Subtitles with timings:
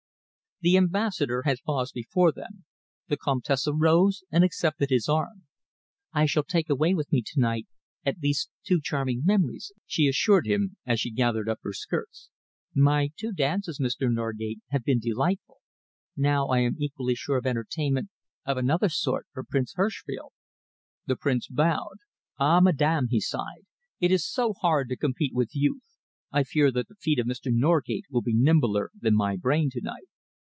[0.63, 2.65] The Ambassador had paused before them.
[3.07, 5.47] The Comtesse rose and accepted his arm.
[6.13, 7.65] "I shall take away with me to night
[8.05, 12.29] at least two charming memories," she assured him, as she gathered up her skirts.
[12.75, 14.07] "My two dances, Mr.
[14.13, 15.61] Norgate, have been delightful.
[16.15, 18.09] Now I am equally sure of entertainment
[18.45, 20.29] of another sort from Prince Herschfeld."
[21.07, 21.97] The Prince bowed.
[22.37, 22.59] "Ah!
[22.59, 23.65] madame," he sighed,
[23.99, 25.97] "it is so hard to compete with youth.
[26.31, 27.51] I fear that the feet of Mr.
[27.51, 30.05] Norgate will be nimbler than my brain to night."